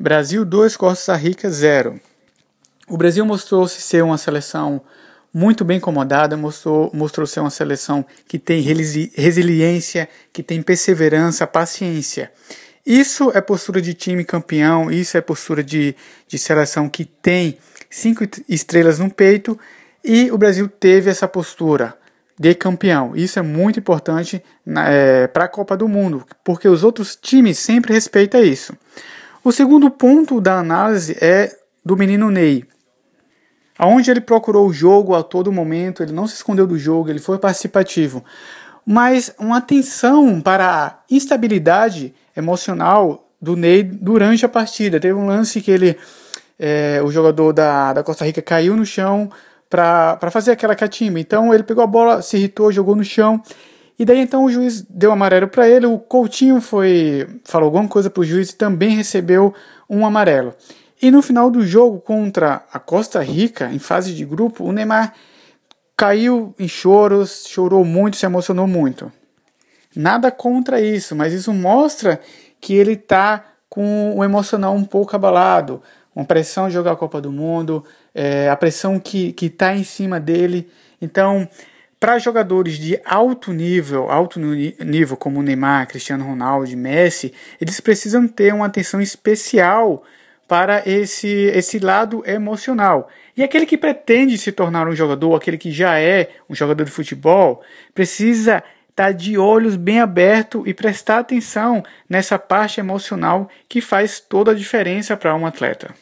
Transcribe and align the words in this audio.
Brasil 0.00 0.44
2, 0.44 0.76
Costa 0.76 1.16
Rica 1.16 1.50
0. 1.50 2.00
O 2.88 2.96
Brasil 2.96 3.26
mostrou-se 3.26 3.80
ser 3.80 4.04
uma 4.04 4.16
seleção 4.16 4.80
muito 5.34 5.64
bem 5.64 5.78
acomodada, 5.78 6.36
mostrou, 6.36 6.88
mostrou 6.94 7.26
ser 7.26 7.40
uma 7.40 7.50
seleção 7.50 8.06
que 8.28 8.38
tem 8.38 8.60
resiliência, 8.60 10.08
que 10.32 10.40
tem 10.40 10.62
perseverança, 10.62 11.48
paciência. 11.48 12.30
Isso 12.86 13.32
é 13.34 13.40
postura 13.40 13.82
de 13.82 13.92
time 13.92 14.24
campeão, 14.24 14.88
isso 14.88 15.16
é 15.16 15.20
postura 15.20 15.64
de, 15.64 15.96
de 16.28 16.38
seleção 16.38 16.88
que 16.88 17.04
tem 17.04 17.58
cinco 17.90 18.22
estrelas 18.48 19.00
no 19.00 19.10
peito 19.10 19.58
e 20.04 20.30
o 20.30 20.38
Brasil 20.38 20.68
teve 20.68 21.10
essa 21.10 21.26
postura 21.26 21.98
de 22.38 22.54
campeão. 22.54 23.16
Isso 23.16 23.40
é 23.40 23.42
muito 23.42 23.80
importante 23.80 24.40
é, 24.86 25.26
para 25.26 25.46
a 25.46 25.48
Copa 25.48 25.76
do 25.76 25.88
Mundo, 25.88 26.24
porque 26.44 26.68
os 26.68 26.84
outros 26.84 27.16
times 27.16 27.58
sempre 27.58 27.92
respeitam 27.92 28.44
isso. 28.44 28.72
O 29.42 29.52
segundo 29.52 29.90
ponto 29.90 30.40
da 30.40 30.58
análise 30.58 31.16
é 31.20 31.56
do 31.84 31.96
menino 31.96 32.30
Ney. 32.30 32.64
Aonde 33.78 34.10
ele 34.10 34.20
procurou 34.20 34.66
o 34.66 34.72
jogo 34.72 35.14
a 35.14 35.22
todo 35.22 35.52
momento, 35.52 36.02
ele 36.02 36.12
não 36.12 36.26
se 36.26 36.34
escondeu 36.34 36.66
do 36.66 36.76
jogo, 36.76 37.08
ele 37.08 37.20
foi 37.20 37.38
participativo. 37.38 38.24
Mas 38.84 39.32
uma 39.38 39.58
atenção 39.58 40.40
para 40.40 40.86
a 40.86 40.98
instabilidade 41.08 42.12
emocional 42.36 43.28
do 43.40 43.54
Ney 43.54 43.84
durante 43.84 44.44
a 44.44 44.48
partida. 44.48 44.98
Teve 44.98 45.14
um 45.14 45.26
lance 45.26 45.60
que 45.60 45.70
ele, 45.70 45.96
é, 46.58 47.00
o 47.04 47.10
jogador 47.10 47.52
da, 47.52 47.92
da 47.92 48.02
Costa 48.02 48.24
Rica 48.24 48.42
caiu 48.42 48.76
no 48.76 48.84
chão 48.84 49.30
para 49.70 50.30
fazer 50.30 50.52
aquela 50.52 50.74
catimba. 50.74 51.20
Então 51.20 51.54
ele 51.54 51.62
pegou 51.62 51.84
a 51.84 51.86
bola, 51.86 52.22
se 52.22 52.36
irritou, 52.36 52.72
jogou 52.72 52.96
no 52.96 53.04
chão. 53.04 53.40
E 53.98 54.04
daí 54.04 54.20
então 54.20 54.44
o 54.44 54.50
juiz 54.50 54.82
deu 54.82 55.10
amarelo 55.10 55.48
para 55.48 55.68
ele. 55.68 55.86
O 55.86 55.98
Coutinho 55.98 56.60
foi 56.60 57.26
falou 57.44 57.66
alguma 57.66 57.88
coisa 57.88 58.08
para 58.08 58.20
o 58.20 58.24
juiz 58.24 58.50
e 58.50 58.56
também 58.56 58.90
recebeu 58.90 59.52
um 59.90 60.06
amarelo. 60.06 60.54
E 61.00 61.10
no 61.10 61.22
final 61.22 61.50
do 61.50 61.66
jogo 61.66 62.00
contra 62.00 62.64
a 62.72 62.78
Costa 62.78 63.22
Rica, 63.22 63.70
em 63.72 63.78
fase 63.78 64.14
de 64.14 64.24
grupo, 64.24 64.64
o 64.64 64.72
Neymar 64.72 65.14
caiu 65.96 66.54
em 66.58 66.68
choros, 66.68 67.44
chorou 67.48 67.84
muito, 67.84 68.16
se 68.16 68.26
emocionou 68.26 68.66
muito. 68.66 69.10
Nada 69.94 70.30
contra 70.30 70.80
isso, 70.80 71.16
mas 71.16 71.32
isso 71.32 71.52
mostra 71.52 72.20
que 72.60 72.74
ele 72.74 72.92
está 72.92 73.44
com 73.68 74.16
o 74.16 74.24
emocional 74.24 74.74
um 74.74 74.84
pouco 74.84 75.14
abalado, 75.14 75.82
uma 76.14 76.24
pressão 76.24 76.68
de 76.68 76.74
jogar 76.74 76.92
a 76.92 76.96
Copa 76.96 77.20
do 77.20 77.30
Mundo, 77.30 77.84
é, 78.14 78.48
a 78.48 78.56
pressão 78.56 78.98
que 78.98 79.34
está 79.40 79.74
em 79.74 79.84
cima 79.84 80.18
dele. 80.18 80.68
Então, 81.00 81.48
para 82.00 82.18
jogadores 82.18 82.78
de 82.78 83.00
alto 83.04 83.52
nível, 83.52 84.10
alto 84.10 84.38
nível 84.38 85.16
como 85.16 85.42
Neymar, 85.42 85.88
Cristiano 85.88 86.24
Ronaldo, 86.24 86.76
Messi, 86.76 87.32
eles 87.60 87.80
precisam 87.80 88.28
ter 88.28 88.54
uma 88.54 88.66
atenção 88.66 89.00
especial 89.00 90.04
para 90.46 90.82
esse, 90.86 91.28
esse 91.28 91.78
lado 91.78 92.22
emocional. 92.26 93.08
E 93.36 93.42
aquele 93.42 93.66
que 93.66 93.76
pretende 93.76 94.38
se 94.38 94.50
tornar 94.50 94.88
um 94.88 94.94
jogador, 94.94 95.34
aquele 95.34 95.58
que 95.58 95.70
já 95.70 95.98
é 96.00 96.30
um 96.48 96.54
jogador 96.54 96.84
de 96.84 96.90
futebol, 96.90 97.62
precisa 97.94 98.62
estar 98.88 99.06
tá 99.06 99.12
de 99.12 99.36
olhos 99.36 99.76
bem 99.76 100.00
abertos 100.00 100.62
e 100.66 100.72
prestar 100.72 101.18
atenção 101.18 101.82
nessa 102.08 102.38
parte 102.38 102.80
emocional 102.80 103.48
que 103.68 103.80
faz 103.80 104.20
toda 104.20 104.52
a 104.52 104.54
diferença 104.54 105.16
para 105.16 105.36
um 105.36 105.44
atleta. 105.46 105.94